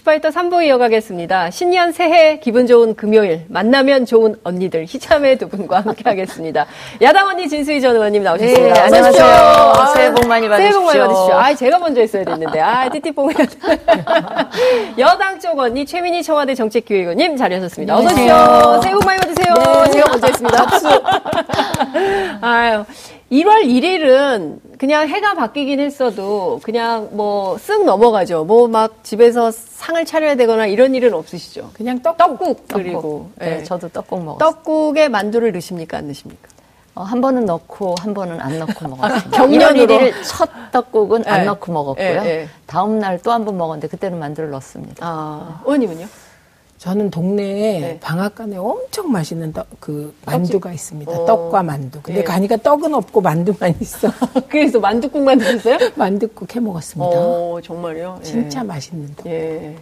[0.00, 1.50] 이슈파이터 3부 이어가겠습니다.
[1.50, 6.66] 신년 새해 기분 좋은 금요일 만나면 좋은 언니들 희참의 두 분과 함께 하겠습니다.
[7.02, 8.74] 야당 언니 진수희 전 의원님 나오셨습니다.
[8.74, 9.24] 네, 안녕하세요.
[9.24, 10.72] 아, 새해 복 많이 받으십시오.
[10.72, 11.34] 새해 복 많이 받으십시오.
[11.36, 12.60] 아, 제가 먼저 했어야 됐는데.
[12.60, 13.30] 아, 띠띠뽕.
[14.98, 17.96] 여당 쪽 언니 최민희 청와대 정책기획위원님 자리하셨습니다.
[17.96, 18.80] 어서 오십시오.
[18.82, 19.54] 새해 복 많이 받으세요.
[19.54, 19.90] 네.
[19.90, 20.66] 제가 먼저 했습니다.
[20.66, 20.88] 박수.
[22.40, 22.84] 아유.
[23.30, 28.44] 1월 1일은 그냥 해가 바뀌긴 했어도 그냥 뭐 쓱 넘어가죠.
[28.44, 31.70] 뭐 막 집에서 상을 차려야 되거나 이런 일은 없으시죠.
[31.74, 33.30] 그냥 떡국, 떡국 그리고.
[33.36, 34.38] 네, 네, 저도 떡국 먹었어요.
[34.52, 36.48] 떡국에 만두를 넣으십니까 안 넣으십니까?
[36.96, 39.30] 어, 한 번은 넣고 한 번은 안 넣고 먹었습니다.
[39.36, 41.30] 경년으로 1일 첫 떡국은 네.
[41.30, 42.22] 안 넣고 먹었고요.
[42.24, 45.06] 네, 다음 날 또 한 번 먹었는데 그때는 만두를 넣습니다.
[45.06, 46.06] 아, 의원님은요?
[46.80, 48.00] 저는 동네에 네.
[48.00, 51.12] 방앗간에 엄청 맛있는 떡, 그 만두가 있습니다.
[51.12, 51.26] 어.
[51.26, 52.00] 떡과 만두.
[52.00, 52.24] 근데 네.
[52.24, 54.08] 가니까 떡은 없고 만두만 있어.
[54.48, 55.76] 그래서 만두국만 드셨어요?
[55.94, 57.12] 만두국 해 먹었습니다.
[57.14, 58.20] 어, 정말요?
[58.22, 58.64] 진짜 예.
[58.64, 59.26] 맛있는 떡.
[59.26, 59.76] 예.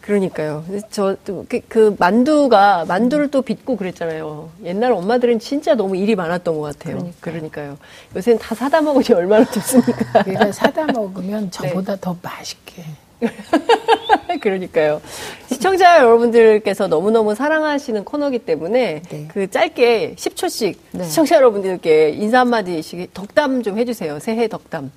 [0.00, 0.64] 그러니까요.
[0.88, 4.48] 저또 그, 그, 만두가 만두를 또 빚고 그랬잖아요.
[4.62, 6.98] 옛날 엄마들은 진짜 너무 일이 많았던 것 같아요.
[6.98, 7.20] 그러니까요.
[7.20, 7.76] 그러니까요.
[8.14, 10.22] 요새는 다 사다 먹으니 얼마나 좋습니까?
[10.22, 12.00] 그러니까 사다 먹으면 저보다 네.
[12.00, 12.84] 더 맛있게.
[14.40, 15.00] 그러니까요.
[15.46, 19.28] 시청자 여러분들께서 너무너무 사랑하시는 코너기 때문에 네.
[19.32, 21.04] 그 짧게 10초씩 네.
[21.04, 24.18] 시청자 여러분들께 인사 한마디씩 덕담 좀 해주세요.
[24.20, 24.90] 새해 덕담.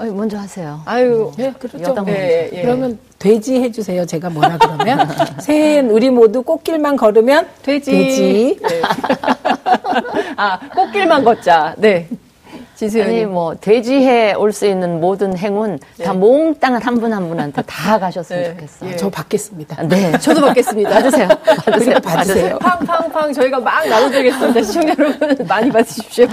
[0.00, 0.80] 아유, 먼저 하세요.
[0.84, 2.04] 아유, 네, 그렇죠.
[2.04, 2.62] 네, 예.
[2.62, 4.06] 그러면 돼지 해주세요.
[4.06, 5.08] 제가 뭐라 그러면
[5.42, 7.90] 새해엔 우리 모두 꽃길만 걸으면 돼지.
[7.90, 8.58] 돼지.
[8.62, 8.82] 네.
[10.36, 11.74] 아, 꽃길만 걷자.
[11.78, 12.08] 네.
[12.78, 13.10] 지수연이.
[13.10, 16.04] 아니 뭐 돼지해 올 수 있는 모든 행운 네.
[16.04, 18.50] 다 몽땅 한분 한 분한테 다 가셨으면 네.
[18.50, 18.90] 좋겠어요.
[18.90, 18.96] 예.
[18.96, 19.82] 저 받겠습니다.
[19.88, 20.90] 네, 저도 받겠습니다.
[20.90, 21.28] 받으세요.
[21.64, 21.94] 받으세요.
[22.00, 22.58] 받으세요.
[22.60, 24.62] 팡팡팡 저희가 막 나눠드리겠습니다.
[24.62, 26.26] 시청자 여러분 많이 받으십시오.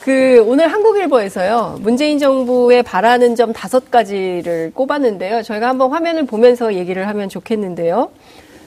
[0.00, 5.42] 그 오늘 한국일보에서요 문재인 정부에 바라는 점 다섯 가지를 꼽았는데요.
[5.42, 8.10] 저희가 한번 화면을 보면서 얘기를 하면 좋겠는데요.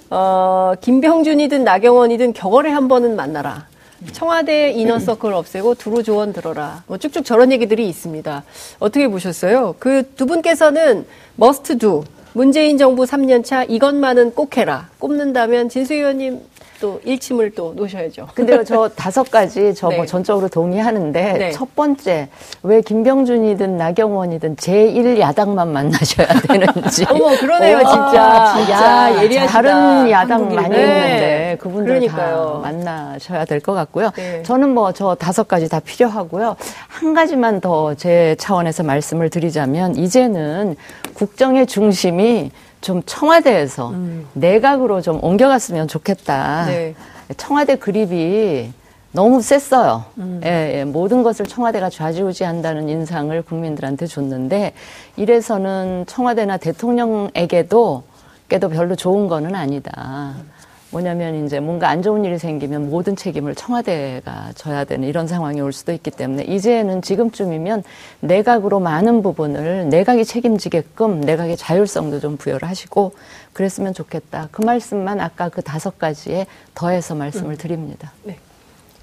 [0.10, 3.66] 어, 김병준이든 나경원이든 겨울에 한 번은 만나라.
[4.12, 6.84] 청와대 이너서클 없애고 두루 조언 들어라.
[6.88, 8.44] 뭐 쭉쭉 저런 얘기들이 있습니다.
[8.80, 9.76] 어떻게 보셨어요?
[9.80, 12.04] 그 두 분께서는 머스트 두
[12.34, 14.90] 문재인 정부 3년차 이것만은 꼭 해라.
[15.00, 16.40] 꼽는다면 진수 의원님
[16.80, 18.28] 또 일침을 또 놓으셔야죠.
[18.36, 20.06] 근데 저 다섯 가지 저뭐 네.
[20.06, 21.52] 전적으로 동의하는데 네.
[21.52, 22.30] 첫 번째
[22.64, 27.06] 왜 김병준이든 나경원이든 제1 야당만 만나셔야 되는지.
[27.10, 28.54] 어머 그러네요 진짜.
[28.58, 28.72] 진짜.
[29.16, 29.52] 야 예리하시다.
[29.52, 30.56] 다른 야당 한국인.
[30.62, 30.82] 많이 네.
[30.84, 32.62] 있는데 그분들 그러니까요.
[32.64, 34.12] 다 만나셔야 될 것 같고요.
[34.16, 34.44] 네.
[34.44, 36.56] 저는 뭐 저 다섯 가지 다 필요하고요.
[36.88, 40.76] 한 가지만 더 제 차원에서 말씀을 드리자면 이제는
[41.16, 42.52] 국정의 중심이
[42.82, 44.28] 좀 청와대에서 음.
[44.34, 46.66] 내각으로 좀 옮겨갔으면 좋겠다.
[46.68, 46.96] 네.
[47.36, 48.72] 청와대 그립이
[49.12, 50.06] 너무 셌어요.
[50.20, 50.42] 음.
[50.44, 54.74] 예, 예, 모든 것을 청와대가 좌지우지한다는 인상을 국민들한테 줬는데
[55.16, 58.04] 이래서는 청와대나 대통령에게도
[58.50, 60.36] 깨도 별로 좋은 거는 아니다.
[60.38, 60.57] 음.
[60.90, 65.74] 뭐냐면 이제 뭔가 안 좋은 일이 생기면 모든 책임을 청와대가 져야 되는 이런 상황이 올
[65.74, 67.84] 수도 있기 때문에 이제는 지금쯤이면
[68.22, 73.14] 내각으로 많은 부분을 내각이 책임지게끔 내각의 자율성도 좀 부여를 하시고
[73.54, 74.48] 그랬으면 좋겠다.
[74.52, 77.58] 그 말씀만 아까 그 다섯 가지에 더해서 말씀을 음.
[77.58, 78.14] 드립니다.
[78.24, 78.38] 네.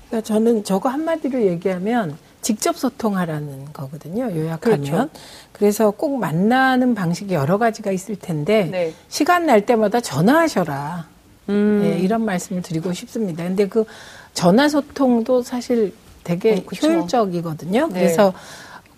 [0.08, 4.24] 그러니까 저는 저거 한마디로 얘기하면 직접 소통하라는 거거든요.
[4.24, 4.60] 요약하면.
[4.60, 5.08] 그렇죠.
[5.52, 8.94] 그래서 꼭 만나는 방식이 여러 가지가 있을 텐데 네.
[9.08, 11.13] 시간 날 때마다 전화하셔라.
[11.48, 11.80] 음.
[11.82, 13.44] 네, 이런 말씀을 드리고 싶습니다.
[13.44, 13.84] 근데 그
[14.32, 17.88] 전화 소통도 사실 되게 어, 효율적이거든요.
[17.88, 17.92] 네.
[17.92, 18.32] 그래서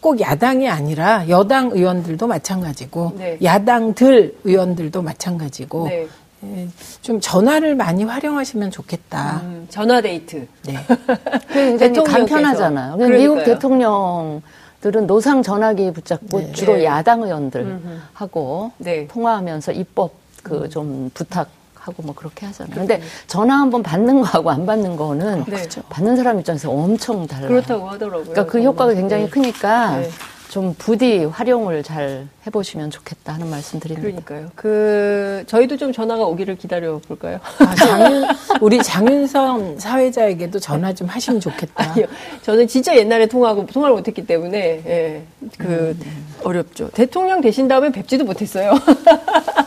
[0.00, 3.38] 꼭 야당이 아니라 여당 의원들도 마찬가지고 네.
[3.42, 6.06] 야당들 의원들도 마찬가지고 네.
[6.44, 6.68] 예,
[7.02, 9.40] 좀 전화를 많이 활용하시면 좋겠다.
[9.42, 10.46] 음, 전화 데이트.
[10.64, 10.76] 네.
[11.78, 12.96] 굉장히 간편하잖아요.
[12.96, 16.52] 미국 대통령들은 노상 전화기 붙잡고 네.
[16.52, 16.84] 주로 네.
[16.84, 19.08] 야당 의원들하고 네.
[19.08, 20.12] 통화하면서 입법
[20.42, 21.10] 그좀 음.
[21.14, 21.48] 부탁
[21.86, 22.74] 하고 뭐 그렇게 하잖아요.
[22.74, 25.68] 근데 전화 한번 받는 거하고 안 받는 거는 네.
[25.88, 27.48] 받는 사람 입장에서 엄청 달라요.
[27.48, 28.24] 그렇다고 하더라고요.
[28.24, 29.30] 그러니까 그 효과가 굉장히 네.
[29.30, 30.10] 크니까 네.
[30.48, 34.22] 좀 부디 활용을 잘 해보시면 좋겠다 하는 말씀 드립니다.
[34.24, 34.50] 그러니까요.
[34.54, 37.40] 그 저희도 좀 전화가 오기를 기다려 볼까요?
[37.58, 38.24] 아, 장윤,
[38.60, 41.90] 우리 장윤성 사회자에게도 전화 좀 하시면 좋겠다.
[41.90, 42.06] 아니요,
[42.42, 45.22] 저는 진짜 옛날에 통화하고 통화를 못했기 때문에 예,
[45.58, 46.26] 그 음.
[46.42, 46.90] 어렵죠.
[46.90, 48.72] 대통령 되신 다음에 뵙지도 못했어요.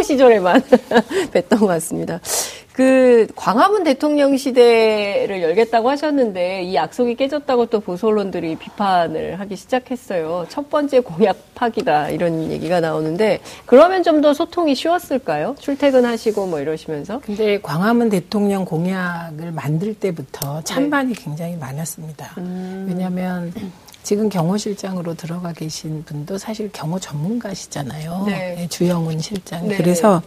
[0.00, 0.62] 후보 시절에만
[1.32, 2.20] 뵀던 것 같습니다.
[2.72, 10.46] 그 광화문 대통령 시대를 열겠다고 하셨는데 이 약속이 깨졌다고 또 보수 언론들이 비판을 하기 시작했어요.
[10.48, 15.56] 첫 번째 공약 파기다 이런 얘기가 나오는데 그러면 좀 더 소통이 쉬웠을까요?
[15.58, 17.20] 출퇴근하시고 뭐 이러시면서.
[17.24, 21.22] 근데 광화문 대통령 공약을 만들 때부터 찬반이 네.
[21.22, 22.34] 굉장히 많았습니다.
[22.38, 22.86] 음.
[22.88, 23.52] 왜냐하면
[24.10, 28.24] 지금 경호 실장으로 들어가 계신 분도 사실 경호 전문가시잖아요.
[28.26, 28.54] 네.
[28.56, 29.68] 네 주영훈 실장.
[29.68, 29.76] 네.
[29.76, 30.20] 그래서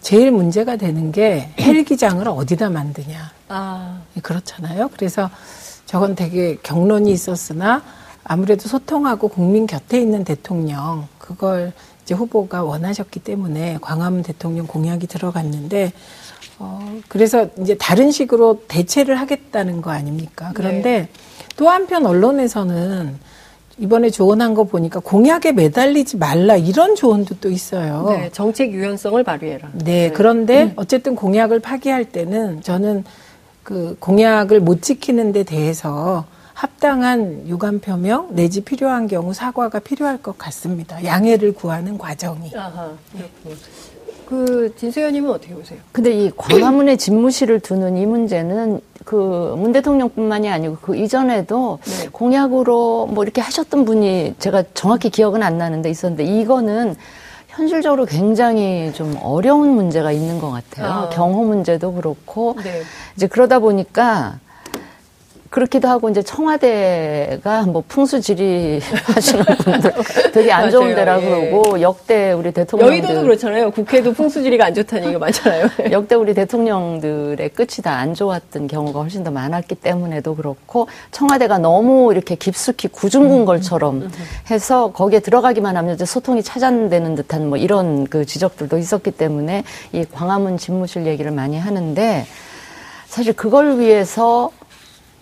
[0.00, 3.30] 제일 문제가 되는 게 헬기장을 어디다 만드냐.
[3.48, 4.00] 아.
[4.22, 4.88] 그렇잖아요.
[4.96, 5.28] 그래서
[5.84, 7.82] 저건 되게 경론이 있었으나
[8.24, 11.74] 아무래도 소통하고 국민 곁에 있는 대통령 그걸
[12.04, 15.92] 이제 후보가 원하셨기 때문에 광화문 대통령 공약이 들어갔는데
[16.58, 20.52] 어 그래서 이제 다른 식으로 대체를 하겠다는 거 아닙니까?
[20.54, 21.08] 그런데 네.
[21.56, 23.32] 또 한편 언론에서는
[23.78, 28.06] 이번에 조언한 거 보니까 공약에 매달리지 말라 이런 조언도 또 있어요.
[28.10, 29.70] 네, 정책 유연성을 발휘해라.
[29.72, 30.10] 네, 네.
[30.12, 30.72] 그런데 음.
[30.76, 33.04] 어쨌든 공약을 파기할 때는 저는
[33.62, 40.36] 그 공약을 못 지키는 데 대해서 합당한 유감 표명 내지 필요한 경우 사과가 필요할 것
[40.36, 41.02] 같습니다.
[41.02, 42.52] 양해를 구하는 과정이.
[42.54, 43.56] 아하, 그렇군요.
[44.32, 45.78] 그 진수현님은 어떻게 보세요?
[45.92, 52.08] 근데 이 광화문에 집무실을 두는 이 문제는 그 문 대통령뿐만이 아니고 그 이전에도 네.
[52.10, 56.96] 공약으로 뭐 이렇게 하셨던 분이 제가 정확히 기억은 안 나는데 있었는데 이거는
[57.48, 60.86] 현실적으로 굉장히 좀 어려운 문제가 있는 것 같아요.
[60.86, 61.08] 아.
[61.10, 62.80] 경호 문제도 그렇고 네.
[63.16, 64.38] 이제 그러다 보니까
[65.52, 69.92] 그렇기도 하고 이제 청와대가 뭐 풍수지리 하시는 분들
[70.32, 71.24] 되게 안 좋은 데라 예.
[71.24, 73.70] 그러고 역대 우리 대통령 여의도도 그렇잖아요.
[73.70, 75.66] 국회도 풍수지리가 안 좋다는 얘기가 많잖아요.
[75.92, 82.12] 역대 우리 대통령들의 끝이 다 안 좋았던 경우가 훨씬 더 많았기 때문에도 그렇고 청와대가 너무
[82.12, 84.24] 이렇게 깊숙이 구중군 걸처럼 음, 음, 음.
[84.50, 89.62] 해서 거기에 들어가기만 하면 이제 소통이 차단되는 듯한 뭐 이런 그 지적들도 있었기 때문에
[89.92, 92.26] 이 광화문 집무실 얘기를 많이 하는데
[93.06, 94.50] 사실 그걸 위해서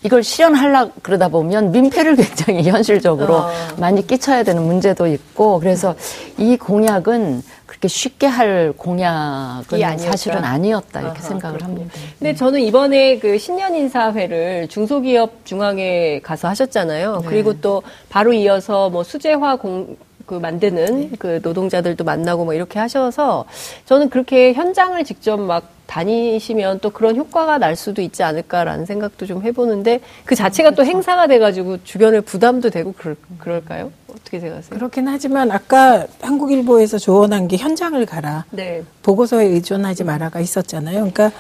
[0.03, 3.51] 이걸 실현하려 그러다 보면 민폐를 굉장히 현실적으로 어.
[3.79, 5.95] 많이 끼쳐야 되는 문제도 있고 그래서
[6.39, 11.81] 이 공약은 그렇게 쉽게 할 공약은 사실은 아니었다 이렇게 아하, 생각을 그렇군요.
[11.83, 11.99] 합니다.
[12.19, 17.21] 근데 저는 이번에 그 신년 인사회를 중소기업 중앙에 가서 하셨잖아요.
[17.21, 17.29] 네.
[17.29, 19.97] 그리고 또 바로 이어서 뭐 수제화 공,
[20.31, 21.11] 그 만드는 네.
[21.19, 23.47] 그 노동자들도 만나고 뭐 이렇게 하셔서
[23.87, 29.43] 저는 그렇게 현장을 직접 막 다니시면 또 그런 효과가 날 수도 있지 않을까라는 생각도 좀
[29.43, 30.83] 해보는데 그 자체가 그렇죠.
[30.85, 33.91] 또 행사가 돼가지고 주변에 부담도 되고 그럴, 그럴까요?
[34.09, 34.79] 어떻게 생각하세요?
[34.79, 38.45] 그렇긴 하지만 아까 한국일보에서 조언한 게 현장을 가라.
[38.53, 38.85] 네.
[39.03, 41.11] 보고서에 의존하지 마라가 있었잖아요.
[41.11, 41.33] 그러니까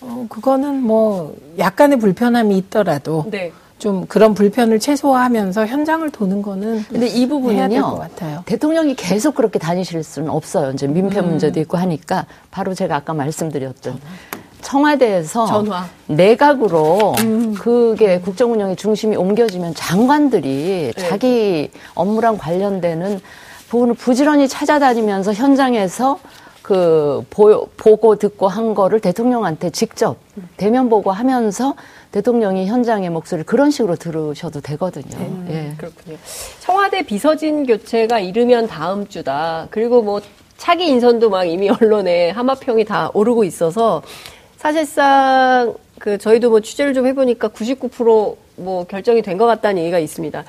[0.00, 3.52] 어, 그거는 뭐 약간의 불편함이 있더라도 네.
[3.80, 8.02] 좀 그런 불편을 최소화하면서 현장을 도는 거는 근데 이 부분은요
[8.44, 11.30] 대통령이 계속 그렇게 다니실 수는 없어요 이제 민폐 음.
[11.30, 13.98] 문제도 있고 하니까 바로 제가 아까 말씀드렸던
[14.60, 15.86] 청와대에서 전화.
[16.06, 17.54] 내각으로 음.
[17.54, 21.08] 그게 국정 운영의 중심이 옮겨지면 장관들이 네.
[21.08, 23.20] 자기 업무랑 관련되는
[23.70, 26.18] 부분을 부지런히 찾아다니면서 현장에서
[26.70, 30.18] 그 보, 보고 듣고 한 거를 대통령한테 직접
[30.56, 31.74] 대면 보고 하면서
[32.12, 35.16] 대통령이 현장의 목소리를 그런 식으로 들으셔도 되거든요.
[35.18, 35.74] 음, 예.
[35.76, 36.16] 그렇군요.
[36.60, 39.66] 청와대 비서진 교체가 이르면 다음 주다.
[39.72, 40.20] 그리고 뭐
[40.58, 44.02] 차기 인선도 막 이미 언론에 하마평이 다 오르고 있어서
[44.56, 50.44] 사실상 그 저희도 뭐 취재를 좀 해보니까 99%뭐 결정이 된 것 같다는 얘기가 있습니다.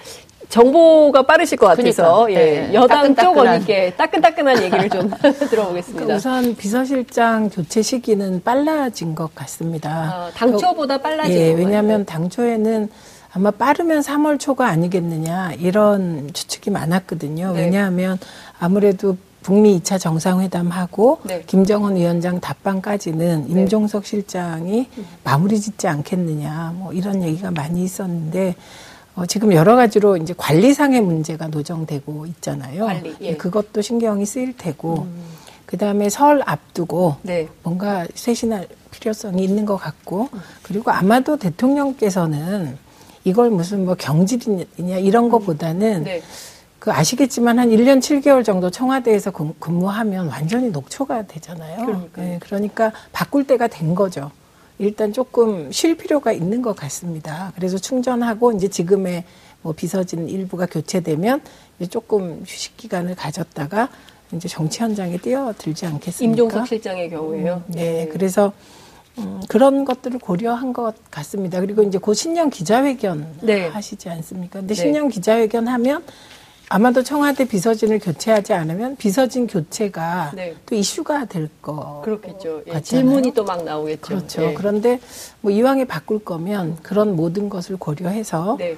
[0.52, 2.74] 정보가 빠르실 것 같아서 그러니까, 예, 네.
[2.74, 5.10] 여당 쪽 언니께 따끈따끈한 얘기를 좀
[5.50, 6.06] 들어보겠습니다.
[6.06, 9.90] 그러니까 우선 비서실장 교체 시기는 빨라진 것 같습니다.
[9.90, 12.90] 아, 당초보다 빨라진 예, 왜냐하면 당초에는
[13.34, 17.54] 아마 빠르면 3월 초가 아니겠느냐 이런 추측이 많았거든요.
[17.54, 17.64] 네.
[17.64, 18.20] 왜냐하면
[18.60, 21.44] 아무래도 북미 2차 정상회담하고 네.
[21.48, 23.62] 김정은 위원장 답방까지는 네.
[23.62, 24.88] 임종석 실장이
[25.24, 28.56] 마무리 짓지 않겠느냐 뭐 이런 얘기가 많이 있었는데
[29.22, 32.86] 어, 지금 여러 가지로 이제 관리상의 문제가 노정되고 있잖아요.
[32.86, 33.36] 관리, 예.
[33.36, 35.24] 그것도 신경이 쓰일 테고, 음.
[35.68, 37.48] 그 다음에 설 앞두고 네.
[37.62, 40.30] 뭔가 쇄신할 필요성이 있는 것 같고,
[40.64, 42.80] 그리고 아마도 대통령께서는
[43.24, 46.24] 이걸 무슨 뭐 경질이냐 이런 것보다는 네.
[46.80, 52.10] 그 아시겠지만 한 1년 7개월 정도 청와대에서 근무하면 완전히 녹초가 되잖아요.
[52.16, 54.32] 네, 그러니까 바꿀 때가 된 거죠.
[54.82, 57.54] 일단 조금 쉴 필요가 있는 것 같습니다.
[57.56, 59.24] 그래서 충전하고 이제 지금의
[59.62, 61.42] 뭐 비서진 일부가 교체되면
[61.80, 63.90] 이제 조금 휴식 기간을 가졌다가
[64.32, 66.32] 이제 정치 현장에 뛰어들지 않겠습니까?
[66.32, 67.64] 임종석 실장의 경우에요.
[67.68, 68.54] 음, 네, 그래서
[69.20, 71.60] 음, 그런 것들을 고려한 것 같습니다.
[71.60, 73.68] 그리고 이제 곧 신년 기자회견 네.
[73.68, 74.62] 하시지 않습니까?
[74.62, 74.82] 근데 네.
[74.82, 76.04] 신년 기자회견 하면
[76.74, 80.56] 아마도 청와대 비서진을 교체하지 않으면 비서진 교체가 네.
[80.66, 82.02] 또 이슈가 될 거.
[82.06, 82.62] 그렇겠죠.
[82.68, 84.08] 예, 질문이 또 막 나오겠죠.
[84.08, 84.44] 그렇죠.
[84.44, 84.54] 예.
[84.54, 85.00] 그런데
[85.42, 88.78] 뭐 이왕에 바꿀 거면 그런 모든 것을 고려해서 네.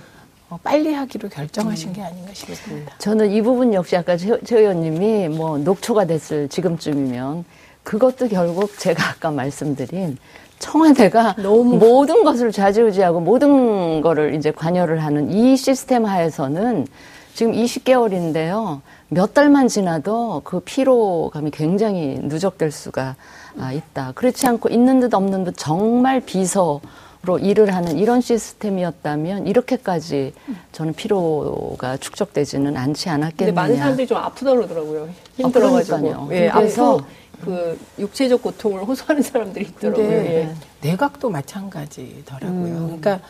[0.49, 1.93] 어, 빨리 하기로 결정하신 음.
[1.93, 2.95] 게 아닌가 싶습니다.
[2.97, 7.45] 저는 이 부분 역시 아까 최, 최 의원님이 뭐 녹초가 됐을 지금쯤이면
[7.83, 10.17] 그것도 결국 제가 아까 말씀드린
[10.57, 16.87] 청와대가 너무 모든 것을 좌지우지하고 모든 거를 이제 관여를 하는 이 시스템 하에서는
[17.33, 18.81] 지금 20개월인데요.
[19.09, 23.15] 몇 달만 지나도 그 피로감이 굉장히 누적될 수가
[23.59, 24.11] 아, 있다.
[24.13, 26.81] 그렇지 않고 있는 듯 없는 듯 정말 비서
[27.25, 30.33] 로 일을 하는 이런 시스템이었다면 이렇게까지
[30.73, 33.37] 저는 피로가 축적되지는 않지 않았겠느냐.
[33.37, 35.07] 근데 많은 사람들이 좀 아프다 그러더라고요.
[35.37, 35.95] 힘들어가지고.
[35.95, 36.99] 아, 예, 그래서
[37.41, 40.05] 그 육체적 고통을 호소하는 사람들이 있더라고요.
[40.05, 40.53] 예.
[40.81, 42.51] 내각도 마찬가지더라고요.
[42.51, 42.99] 음.
[42.99, 43.25] 그러니까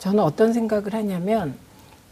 [0.00, 1.54] 저는 어떤 생각을 하냐면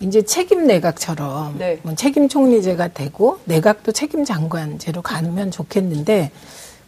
[0.01, 1.81] 이제 책임 내각처럼 네.
[1.83, 6.31] 뭐 책임 총리제가 되고 내각도 책임 장관제로 가면 좋겠는데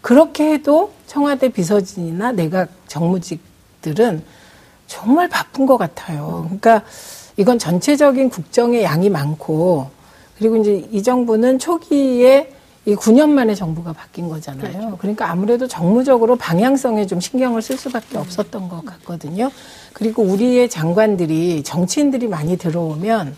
[0.02, 4.22] 그렇게 해도 청와대 비서진이나 내각 정무직들은
[4.86, 6.44] 정말 바쁜 것 같아요.
[6.46, 6.82] 그러니까
[7.36, 9.90] 이건 전체적인 국정의 양이 많고
[10.36, 12.52] 그리고 이제 이 정부는 초기에
[12.88, 14.72] 이 9년 만에 정부가 바뀐 거잖아요.
[14.72, 14.96] 그렇죠.
[14.96, 18.22] 그러니까 아무래도 정무적으로 방향성에 좀 신경을 쓸 수밖에 음.
[18.22, 19.50] 없었던 것 같거든요.
[19.92, 23.36] 그리고 우리의 장관들이 정치인들이 많이 들어오면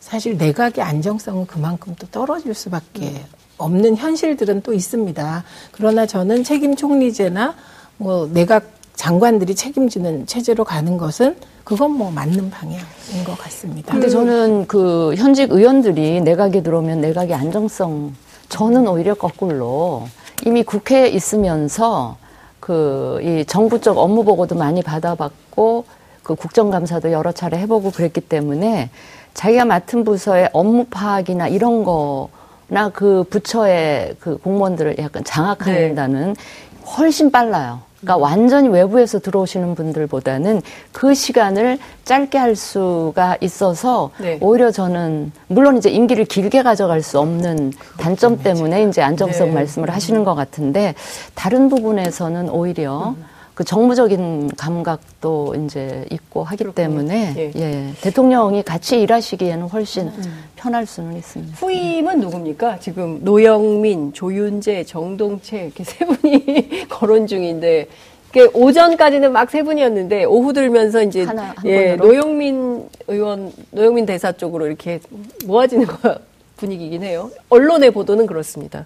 [0.00, 3.24] 사실 내각의 안정성은 그만큼 또 떨어질 수밖에 음.
[3.56, 5.44] 없는 현실들은 또 있습니다.
[5.72, 7.54] 그러나 저는 책임 총리제나
[7.96, 13.92] 뭐 내각 장관들이 책임지는 체제로 가는 것은 그건 뭐 맞는 방향인 것 같습니다.
[13.92, 18.12] 근데 저는 그 현직 의원들이 내각에 들어오면 내각의 안정성
[18.54, 20.06] 저는 오히려 거꾸로
[20.46, 22.16] 이미 국회에 있으면서
[22.60, 25.84] 그 이 정부 쪽 업무 보고도 많이 받아봤고
[26.22, 28.90] 그 국정감사도 여러 차례 해보고 그랬기 때문에
[29.34, 32.28] 자기가 맡은 부서의 업무 파악이나 이런 거
[32.68, 36.84] 나그 부처의 그 공무원들을 약간 장악한다는 네.
[36.96, 37.80] 훨씬 빨라요.
[38.04, 40.60] 그러니까 완전히 외부에서 들어오시는 분들보다는
[40.92, 44.38] 그 시간을 짧게 할 수가 있어서 네.
[44.42, 49.54] 오히려 저는 물론 이제 임기를 길게 가져갈 수 없는 단점 때문에 이제 안정성 네.
[49.54, 50.94] 말씀을 하시는 것 같은데
[51.34, 53.24] 다른 부분에서는 오히려 음.
[53.54, 56.74] 그 정무적인 감각도 이제 있고 하기 그렇군요.
[56.74, 57.52] 때문에 예.
[57.54, 57.92] 예.
[58.00, 60.44] 대통령이 같이 일하시기에는 훨씬 음.
[60.56, 61.56] 편할 수는 있습니다.
[61.58, 62.80] 후임은 누굽니까?
[62.80, 67.86] 지금 노영민, 조윤재, 정동채 이렇게 세 분이 거론 중인데
[68.52, 74.98] 오전까지는 막 세 분이었는데 오후 들면서 이제 하나, 예, 노영민 의원, 노영민 대사 쪽으로 이렇게
[75.44, 76.16] 모아지는 거
[76.56, 77.30] 분위기긴 해요.
[77.50, 78.84] 언론의 보도는 그렇습니다.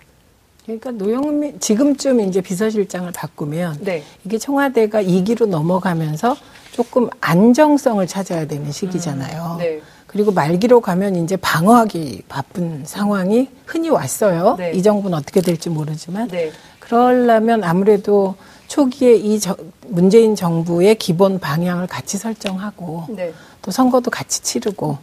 [0.68, 4.02] 그러니까 노영민 지금쯤 이제 비서실장을 바꾸면 네.
[4.26, 6.36] 이게 청와대가 2기로 넘어가면서
[6.72, 9.52] 조금 안정성을 찾아야 되는 시기잖아요.
[9.54, 9.80] 음, 네.
[10.06, 14.56] 그리고 말기로 가면 이제 방어하기 바쁜 상황이 흔히 왔어요.
[14.58, 14.72] 네.
[14.72, 16.52] 이 정부는 어떻게 될지 모르지만 네.
[16.80, 18.34] 그러려면 아무래도
[18.66, 19.56] 초기에 이 저,
[19.86, 23.32] 문재인 정부의 기본 방향을 같이 설정하고 네.
[23.62, 24.98] 또 선거도 같이 치르고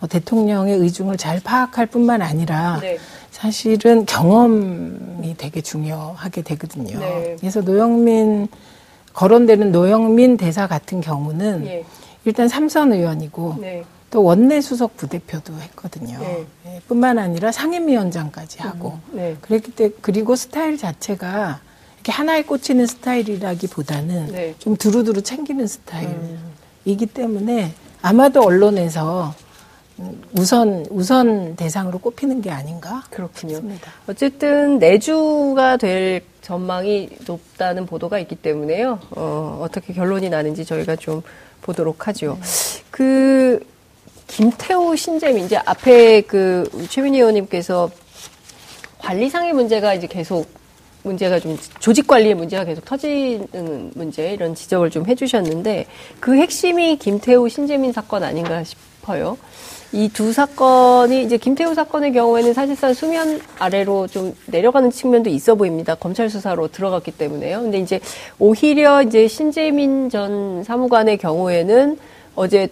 [0.00, 2.98] 뭐 대통령의 의중을 잘 파악할 뿐만 아니라 네.
[3.42, 6.96] 사실은 경험이 되게 중요하게 되거든요.
[7.00, 7.36] 네.
[7.40, 8.46] 그래서 노영민
[9.14, 11.84] 거론되는 노영민 대사 같은 경우는 예.
[12.24, 13.82] 일단 삼선 의원이고 네.
[14.12, 16.20] 또 원내 수석 부대표도 했거든요.
[16.20, 16.46] 네.
[16.64, 19.36] 네, 뿐만 아니라 상임위원장까지 하고 음, 네.
[19.40, 21.58] 그랬기 때 그리고 스타일 자체가
[21.96, 24.54] 이렇게 하나에 꽂히는 스타일이라기보다는 네.
[24.60, 26.14] 좀 두루두루 챙기는 스타일이기
[26.86, 27.12] 음.
[27.12, 27.72] 때문에
[28.02, 29.34] 아마도 언론에서
[30.36, 33.54] 우선 우선 대상으로 꼽히는 게 아닌가 그렇군요.
[33.54, 33.92] 싶습니다.
[34.06, 38.98] 어쨌든 내주가 될 전망이 높다는 보도가 있기 때문에요.
[39.10, 41.22] 어, 어떻게 결론이 나는지 저희가 좀
[41.60, 42.38] 보도록 하죠.
[42.40, 42.82] 네.
[42.90, 43.64] 그
[44.26, 47.90] 김태호 신재민 이제 앞에 그 최민희 의원님께서
[48.98, 50.48] 관리상의 문제가 이제 계속
[51.02, 55.86] 문제가 좀 조직 관리의 문제가 계속 터지는 문제 이런 지적을 좀 해주셨는데
[56.20, 59.36] 그 핵심이 김태호 신재민 사건 아닌가 싶어요.
[59.92, 65.94] 이 두 사건이 이제 김태우 사건의 경우에는 사실상 수면 아래로 좀 내려가는 측면도 있어 보입니다.
[65.94, 67.60] 검찰 수사로 들어갔기 때문에요.
[67.60, 68.00] 근데 이제
[68.38, 71.98] 오히려 이제 신재민 전 사무관의 경우에는
[72.34, 72.68] 어제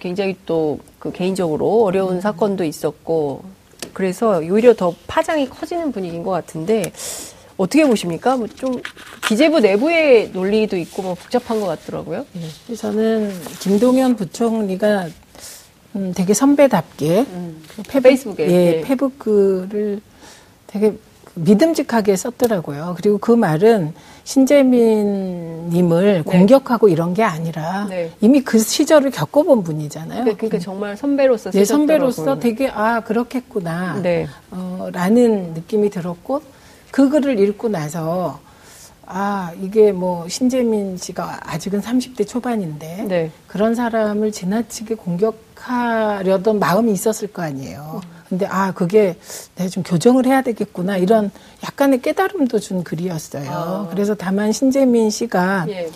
[0.00, 3.42] 굉장히 또 그 개인적으로 어려운 사건도 있었고
[3.92, 6.92] 그래서 오히려 더 파장이 커지는 분위기인 것 같은데
[7.56, 8.36] 어떻게 보십니까?
[8.36, 8.80] 뭐 좀
[9.26, 12.24] 기재부 내부의 논리도 있고 뭐 복잡한 것 같더라고요.
[12.34, 12.76] 네.
[12.76, 15.08] 저는 김동연 부총리가
[15.94, 18.80] 음, 되게 선배답게 음, 그 페북, 페이스북에 예, 예.
[18.82, 20.00] 페북 글을
[20.66, 20.94] 되게
[21.34, 22.94] 믿음직하게 썼더라고요.
[22.96, 23.94] 그리고 그 말은
[24.24, 26.22] 신재민님을 네.
[26.22, 28.10] 공격하고 이런 게 아니라 네.
[28.20, 30.24] 이미 그 시절을 겪어본 분이잖아요.
[30.24, 34.28] 그러니까, 그러니까 정말 선배로서 네, 선배로서 되게 아 그렇겠구나 네.
[34.50, 36.42] 어, 라는 느낌이 들었고
[36.90, 38.40] 그 글을 읽고 나서
[39.14, 43.30] 아, 이게 뭐 신재민 씨가 아직은 30대 초반인데 네.
[43.46, 48.00] 그런 사람을 지나치게 공격하려던 마음이 있었을 거 아니에요.
[48.28, 49.16] 근데 아 그게
[49.56, 51.30] 내가 좀 교정을 해야 되겠구나 이런
[51.62, 53.50] 약간의 깨달음도 준 글이었어요.
[53.50, 53.88] 아.
[53.90, 55.90] 그래서 다만 신재민 씨가 예.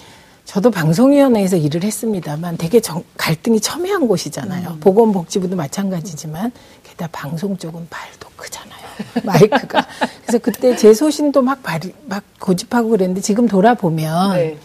[0.44, 4.68] 저도 방송위원회에서 일을 했습니다만 되게 정, 갈등이 첨예한 곳이잖아요.
[4.72, 4.80] 음.
[4.80, 6.52] 보건복지부도 마찬가지지만
[6.84, 8.75] 게다가 방송 쪽은 발도 크잖아요.
[9.24, 9.86] 마이크가.
[10.22, 14.58] 그래서 그때 제 소신도 막 발이, 막 고집하고 그랬는데 지금 돌아보면 네.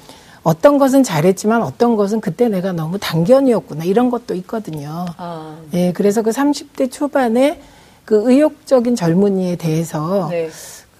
[0.43, 5.05] 어떤 것은 잘했지만 어떤 것은 그때 내가 너무 단견이었구나 이런 것도 있거든요.
[5.17, 5.57] 아.
[5.73, 7.61] 예, 그래서 그 30대 초반에
[8.05, 10.49] 그 의욕적인 젊은이에 대해서 네.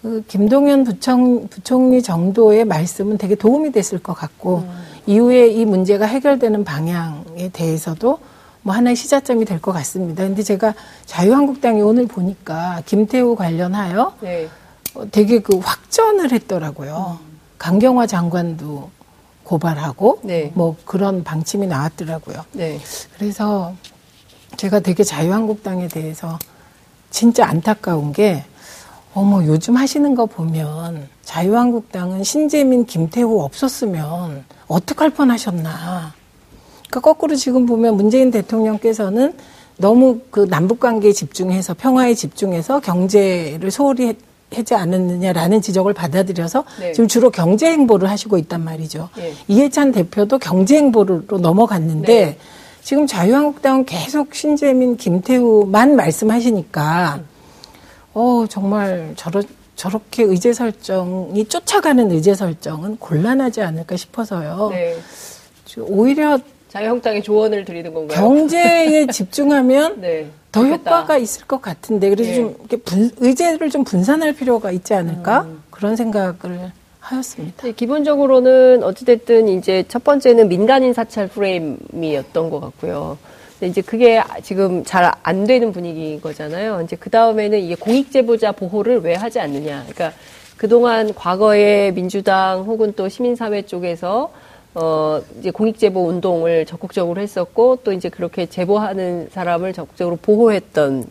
[0.02, 4.92] 그 김동연 부총, 부총리 정도의 말씀은 되게 도움이 됐을 것 같고 음.
[5.08, 8.20] 이후에 이 문제가 해결되는 방향에 대해서도
[8.64, 10.24] 뭐 하나의 시작점이 될 것 같습니다.
[10.24, 10.74] 근데 제가
[11.06, 14.48] 자유한국당이 오늘 보니까 김태우 관련하여 네.
[14.94, 17.20] 어, 되게 그 확전을 했더라고요.
[17.22, 17.38] 음.
[17.58, 18.90] 강경화 장관도
[19.44, 20.52] 고발하고 네.
[20.56, 22.46] 뭐 그런 방침이 나왔더라고요.
[22.54, 22.80] 네.
[23.18, 23.74] 그래서
[24.58, 26.38] 제가 되게 자유한국당에 대해서
[27.10, 28.44] 진짜 안타까운 게
[29.14, 36.14] 어머 요즘 하시는 거 보면 자유한국당은 신재민 김태우 없었으면 어떡할 뻔하셨나.
[36.92, 39.34] 그러니까 거꾸로 지금 보면 문재인 대통령께서는
[39.78, 44.16] 너무 그 남북 관계에 집중해서 평화에 집중해서 경제를 소홀히
[44.54, 46.92] 하지 않았느냐라는 지적을 받아들여서 네.
[46.92, 49.08] 지금 주로 경제 행보를 하시고 있단 말이죠.
[49.16, 49.34] 네.
[49.48, 52.38] 이해찬 대표도 경제 행보로 넘어갔는데 네.
[52.84, 57.26] 지금 자유한국당은 계속 신재민, 김태우만 말씀하시니까 음.
[58.14, 59.42] 어 정말 저러,
[59.78, 64.70] 저렇게 의제 설정이 쫓아가는 의제 설정은 곤란하지 않을까 싶어서요.
[64.74, 64.98] 네.
[65.80, 66.38] 오히려
[66.72, 68.18] 자유한국당에 조언을 드리는 건가요?
[68.18, 70.28] 경제에 집중하면 네.
[70.54, 72.36] 더 효과가 있을 것 같은데 그래서 네.
[72.38, 75.62] 좀 이렇게 분, 의제를 좀 분산할 필요가 있지 않을까 음.
[75.70, 77.64] 그런 생각을 하였습니다.
[77.64, 83.18] 네, 기본적으로는 어찌됐든 이제 첫 번째는 민간인 사찰 프레임이었던 것 같고요.
[83.62, 86.82] 이제 그게 지금 잘 안 되는 분위기인 거잖아요.
[86.82, 89.86] 이제 그 다음에는 이게 공익제보자 보호를 왜 하지 않느냐.
[89.88, 90.18] 그러니까
[90.58, 94.32] 그동안 과거에 민주당 혹은 또 시민사회 쪽에서
[94.74, 101.06] 어, 이제 공익제보 운동을 적극적으로 했었고 또 이제 그렇게 제보하는 사람을 적극적으로 보호했던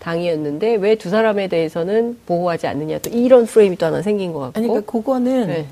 [0.00, 4.58] 당이었는데 왜 두 사람에 대해서는 보호하지 않느냐 또 이런 프레임이 또 하나 생긴 것 같고.
[4.58, 5.66] 아니, 그러니까 그거는 네.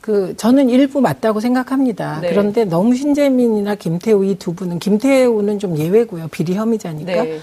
[0.00, 2.20] 그 저는 일부 맞다고 생각합니다.
[2.20, 2.30] 네.
[2.30, 6.28] 그런데 너무 신재민이나 김태우 이 두 분은 김태우는 좀 예외고요.
[6.28, 7.22] 비리 혐의자니까.
[7.24, 7.38] 네.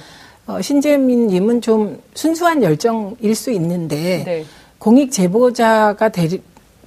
[0.47, 4.45] 어, 신재민님은 좀 순수한 열정일 수 있는데 네.
[4.79, 6.27] 공익 제보자가 되,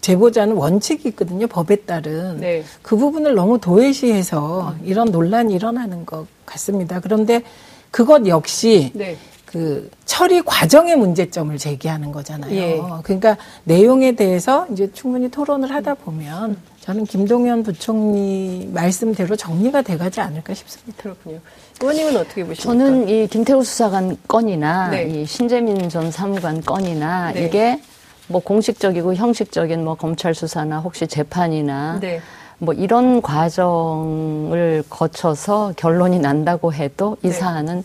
[0.02, 1.46] 제보자는 원칙이 있거든요.
[1.46, 2.40] 법에 따른.
[2.40, 2.64] 네.
[2.82, 7.00] 그 부분을 너무 도외시해서 이런 논란이 일어나는 것 같습니다.
[7.00, 7.42] 그런데
[7.90, 9.16] 그것 역시 네.
[9.46, 12.54] 그 처리 과정의 문제점을 제기하는 거잖아요.
[12.54, 12.80] 예.
[13.02, 20.54] 그러니까 내용에 대해서 이제 충분히 토론을 하다 보면 저는 김동연 부총리 말씀대로 정리가 돼가지 않을까
[20.54, 21.02] 싶습니다.
[21.02, 21.38] 그렇군요.
[21.80, 22.62] 의원님은 어떻게 보십니까?
[22.62, 25.04] 저는 이 김태우 수사관 건이나 네.
[25.04, 27.44] 이 신재민 전 사무관 건이나 네.
[27.44, 27.80] 이게
[28.28, 32.20] 뭐 공식적이고 형식적인 뭐 검찰 수사나 혹시 재판이나 네.
[32.58, 37.32] 뭐 이런 과정을 거쳐서 결론이 난다고 해도 이 네.
[37.32, 37.82] 사안은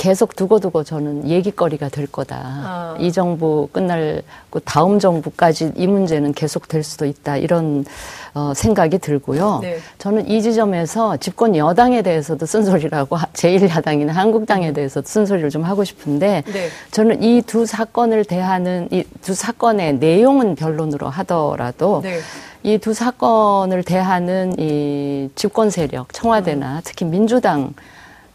[0.00, 2.36] 계속 두고두고 저는 얘기거리가 될 거다.
[2.42, 2.96] 아.
[2.98, 7.36] 이 정부 끝날 그 다음 정부까지 이 문제는 계속 될 수도 있다.
[7.36, 7.84] 이런
[8.32, 9.58] 어, 생각이 들고요.
[9.60, 9.76] 네.
[9.98, 14.72] 저는 이 지점에서 집권 여당에 대해서도 쓴소리라고 제1야당이나 한국당에 음.
[14.72, 16.68] 대해서도 쓴소리를 좀 하고 싶은데 네.
[16.92, 22.20] 저는 이 두 사건을 대하는 이 두 사건의 내용은 변론으로 하더라도 네.
[22.62, 26.80] 이두 사건을 대하는 이 집권 세력 청와대나 음.
[26.84, 27.74] 특히 민주당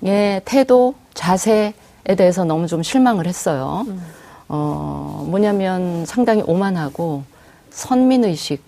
[0.05, 1.73] 의 태도 자세에
[2.17, 3.83] 대해서 너무 좀 실망을 했어요.
[3.87, 4.01] 음.
[4.47, 7.23] 어, 뭐냐면 상당히 오만하고
[7.71, 8.61] 선민의식에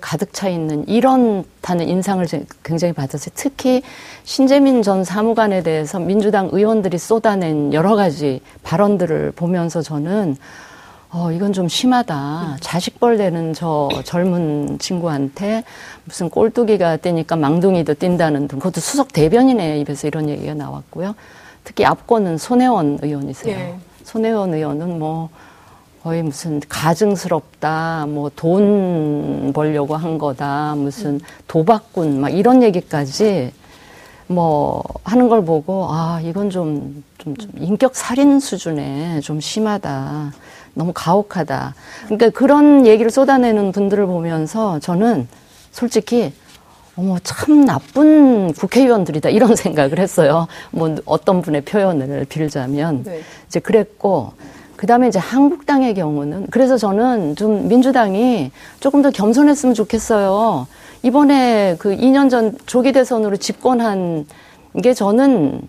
[0.00, 2.24] 가득 차 있는 이런 다는 인상을
[2.62, 3.32] 굉장히 받았어요.
[3.34, 3.82] 특히
[4.24, 10.36] 신재민 전 사무관에 대해서 민주당 의원들이 쏟아낸 여러 가지 발언들을 보면서 저는
[11.14, 12.56] 어, 이건 좀 심하다.
[12.60, 15.62] 자식벌 되는 저 젊은 친구한테
[16.04, 21.14] 무슨 꼴뚜기가 떼니까 망둥이도 뛴다는 등, 그것도 수석 대변인의 입에서 이런 얘기가 나왔고요.
[21.64, 23.56] 특히 앞권은 손혜원 의원이세요.
[23.56, 23.78] 네.
[24.04, 25.28] 손혜원 의원은 뭐
[26.02, 33.52] 거의 무슨 가증스럽다, 뭐 돈 벌려고 한 거다, 무슨 도박꾼, 막 이런 얘기까지
[34.28, 40.32] 뭐 하는 걸 보고 아 이건 좀, 좀, 좀 인격 살인 수준에 좀 심하다,
[40.74, 41.74] 너무 가혹하다.
[42.04, 45.28] 그러니까 그런 얘기를 쏟아내는 분들을 보면서 저는
[45.70, 46.32] 솔직히
[46.96, 49.30] 어머, 참 나쁜 국회의원들이다.
[49.30, 50.46] 이런 생각을 했어요.
[50.70, 53.02] 뭐, 어떤 분의 표현을 빌자면.
[53.04, 53.20] 네.
[53.46, 54.32] 이제 그랬고,
[54.76, 60.66] 그 다음에 이제 한국당의 경우는, 그래서 저는 좀 민주당이 조금 더 겸손했으면 좋겠어요.
[61.02, 64.26] 이번에 그 2년 전 조기 대선으로 집권한
[64.82, 65.62] 게 저는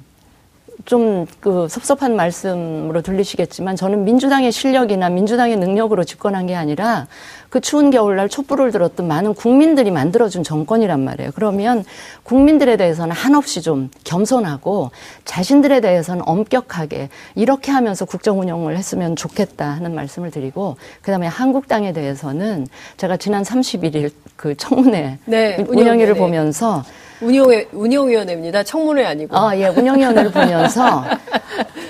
[0.85, 7.07] 좀 그 섭섭한 말씀으로 들리시겠지만 저는 민주당의 실력이나 민주당의 능력으로 집권한 게 아니라
[7.49, 11.31] 그 추운 겨울날 촛불을 들었던 많은 국민들이 만들어준 정권이란 말이에요.
[11.35, 11.83] 그러면
[12.23, 14.91] 국민들에 대해서는 한없이 좀 겸손하고
[15.25, 22.67] 자신들에 대해서는 엄격하게 이렇게 하면서 국정 운영을 했으면 좋겠다 하는 말씀을 드리고 그다음에 한국당에 대해서는
[22.97, 26.83] 제가 지난 31일 그 청문회 네, 운영위를 보면서
[27.23, 28.63] 운영회, 운영위원회입니다.
[28.63, 29.37] 청문회 아니고.
[29.37, 31.03] 아, 예, 운영위원회를 보면서,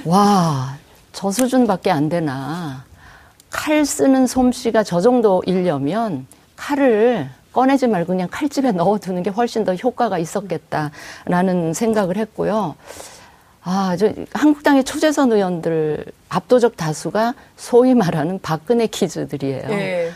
[0.05, 0.77] 와,
[1.11, 2.83] 저 수준밖에 안 되나.
[3.49, 9.75] 칼 쓰는 솜씨가 저 정도 일려면 칼을 꺼내지 말고 그냥 칼집에 넣어두는 게 훨씬 더
[9.75, 12.75] 효과가 있었겠다라는 생각을 했고요.
[13.63, 19.67] 아, 저 한국당의 초재선 의원들 압도적 다수가 소위 말하는 박근혜 키즈들이에요.
[19.67, 20.11] 네.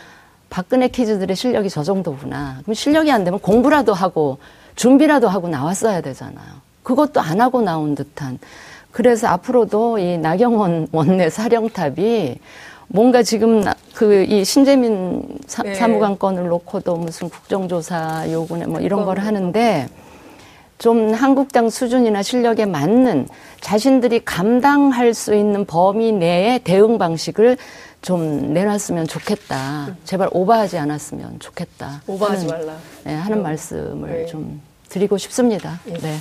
[0.50, 2.58] 박근혜 키즈들의 실력이 저 정도구나.
[2.62, 4.38] 그럼 실력이 안 되면 공부라도 하고
[4.78, 6.46] 준비라도 하고 나왔어야 되잖아요.
[6.84, 8.38] 그것도 안 하고 나온 듯한.
[8.92, 12.36] 그래서 앞으로도 이 나경원 원내 사령탑이
[12.86, 13.64] 뭔가 지금
[13.94, 15.86] 그 이 신재민 사, 네.
[15.86, 19.88] 무관 건을 놓고도 무슨 국정조사 요구네 뭐 이런 걸 하는데
[20.78, 23.26] 좀 한국당 수준이나 실력에 맞는
[23.60, 27.58] 자신들이 감당할 수 있는 범위 내의 대응 방식을
[28.00, 29.96] 좀 내놨으면 좋겠다.
[30.04, 32.02] 제발 오버하지 않았으면 좋겠다.
[32.06, 32.78] 오버하지 하는, 말라.
[33.02, 33.42] 네, 하는 어.
[33.42, 34.26] 말씀을 네.
[34.26, 35.80] 좀 드리고 싶습니다.
[35.88, 35.92] 예.
[35.94, 36.16] 네.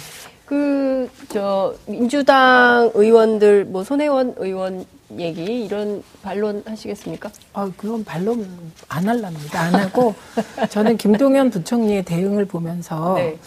[0.45, 4.86] 그, 저, 민주당 의원들, 뭐, 손혜원 의원
[5.17, 7.30] 얘기, 이런 반론 하시겠습니까?
[7.53, 8.47] 아, 그건 반론
[8.88, 9.60] 안 할랍니다.
[9.60, 10.15] 안 하고,
[10.69, 13.38] 저는 김동연 부총리의 대응을 보면서, 네.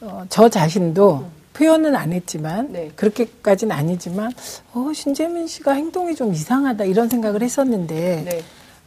[0.00, 2.90] 어, 저 자신도 표현은 안 했지만, 네.
[2.94, 4.30] 그렇게까지는 아니지만,
[4.72, 8.42] 어, 신재민 씨가 행동이 좀 이상하다, 이런 생각을 했었는데, 네.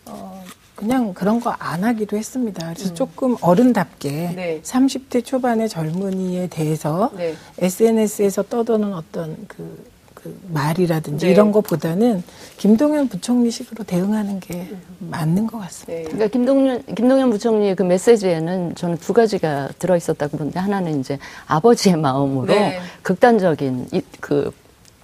[0.05, 0.41] 어,
[0.79, 2.73] 그냥 그런 거 안 하기도 했습니다.
[2.73, 2.95] 그래서 음.
[2.95, 4.61] 조금 어른답게 네.
[4.63, 7.35] 30대 초반의 젊은이에 대해서 네.
[7.59, 11.31] SNS에서 떠도는 어떤 그, 그 말이라든지 네.
[11.33, 12.23] 이런 것보다는
[12.57, 15.93] 김동연 부총리식으로 대응하는 게 맞는 것 같습니다.
[15.93, 16.03] 네.
[16.03, 21.97] 그러니까 김동연 김동연 부총리의 그 메시지에는 저는 두 가지가 들어 있었다고 보는데 하나는 이제 아버지의
[21.97, 22.79] 마음으로 네.
[23.01, 24.51] 극단적인 이, 그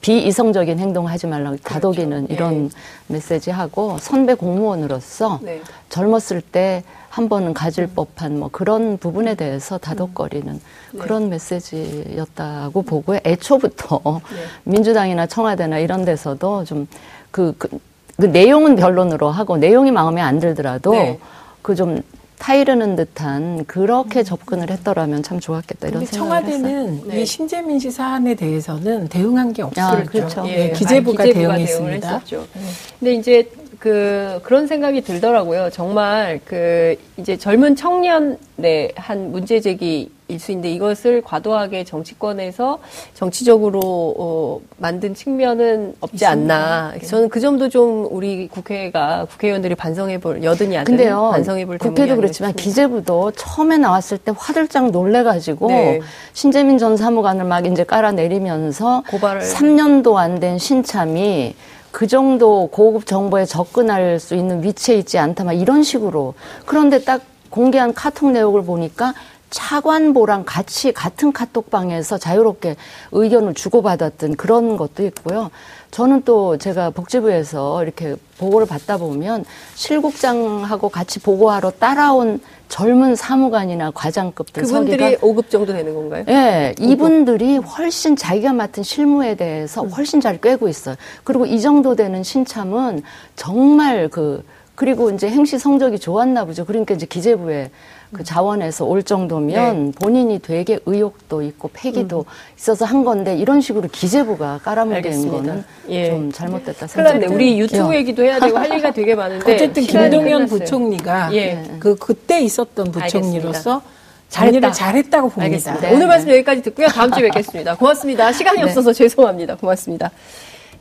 [0.05, 1.69] 비이성적인 행동을 하지 말라고 그렇죠.
[1.69, 2.75] 다독이는 이런 네.
[3.07, 5.61] 메시지 하고 선배 공무원으로서 네.
[5.89, 6.83] 젊었을 때
[7.15, 10.53] 한 번은 가질 법한 뭐 그런 부분에 대해서 다독거리는
[10.91, 10.99] 네.
[10.99, 13.19] 그런 메시지였다고 보고요.
[13.23, 14.41] 애초부터 네.
[14.65, 16.89] 민주당이나 청와대나 이런 데서도 좀
[17.31, 17.69] 그, 그,
[18.17, 21.17] 그 내용은 변론으로 하고 내용이 마음에 안 들더라도 네.
[21.61, 22.01] 그좀
[22.37, 27.21] 타이르는 듯한 그렇게 접근을 했더라면 참 좋았겠다 이런 생각을 청와대는 네.
[27.21, 29.81] 이 신재민 씨 사안에 대해서는 대응한 게 없었죠.
[29.81, 30.43] 아, 그렇죠.
[30.47, 32.19] 예, 기재부가, 기재부가 대응했습니다.
[32.25, 32.61] 대응을 네.
[32.99, 33.51] 근데 이제
[33.95, 35.69] 그 그런 생각이 들더라고요.
[35.69, 42.79] 정말 그 이제 젊은 청년의 한 문제 제기 일 수 있는데 이것을 과도하게 정치권에서
[43.13, 43.79] 정치적으로
[44.17, 46.55] 어, 만든 측면은 없지 있습니다.
[46.55, 46.93] 않나.
[46.99, 47.05] 네.
[47.05, 53.33] 저는 그 점도 좀 우리 국회가 국회의원들이 반성해볼 여든이 아닌 근데요, 반성해볼 국회도 그렇지만 기재부도
[53.33, 56.01] 처음에 나왔을 때 화들짝 놀래가지고 네.
[56.33, 61.53] 신재민 전 사무관을 막 이제 깔아내리면서 고발을 3년도 안 된 신참이
[61.95, 66.33] 그 정도 고급 정보에 접근할 수 있는 위치에 있지 않다, 막 이런 식으로.
[66.65, 69.13] 그런데 딱 공개한 카톡 내용을 보니까
[69.55, 72.75] 차관보랑 같이 같은 카톡방에서 자유롭게
[73.13, 75.49] 의견을 주고받았던 그런 것도 있고요.
[75.91, 84.63] 저는 또 제가 복지부에서 이렇게 보고를 받다 보면 실국장하고 같이 보고하러 따라온 젊은 사무관이나 과장급들
[84.63, 86.25] 그분들이 5급 정도 되는 건가요?
[86.25, 86.89] 네, 5급.
[86.89, 89.89] 이분들이 훨씬 자기가 맡은 실무에 대해서 음.
[89.89, 90.95] 훨씬 잘 꿰고 있어요.
[91.23, 93.03] 그리고 이 정도 되는 신참은
[93.37, 94.43] 정말 그
[94.75, 96.65] 그리고 이제 행시 성적이 좋았나 보죠.
[96.65, 97.71] 그러니까 이제 기재부에
[98.13, 99.91] 그 자원에서 올 정도면 네.
[99.99, 102.55] 본인이 되게 의욕도 있고 패기도 음.
[102.57, 106.09] 있어서 한 건데 이런 식으로 기재부가 깔아먹은 거는 예.
[106.09, 107.33] 좀 잘못됐다 생각합니다.
[107.33, 107.99] 우리 유튜브 예.
[107.99, 111.63] 얘기도 해야 되고 할 얘기가 되게 많은데 어쨌든 김동연 부총리가 예.
[111.79, 113.81] 그 그때 있었던 부총리로서
[114.29, 114.71] 잘했다.
[114.71, 115.43] 잘했다고 봅니다.
[115.43, 115.89] 알겠습니다.
[115.91, 116.87] 오늘 말씀 여기까지 듣고요.
[116.87, 117.75] 다음 주에 뵙겠습니다.
[117.75, 118.31] 고맙습니다.
[118.31, 118.63] 시간이 네.
[118.63, 119.55] 없어서 죄송합니다.
[119.55, 120.11] 고맙습니다.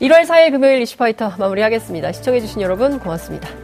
[0.00, 2.12] 1월 4일 금요일 이슈파이터 마무리하겠습니다.
[2.12, 3.63] 시청해주신 여러분 고맙습니다.